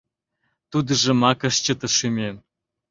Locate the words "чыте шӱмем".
1.63-2.35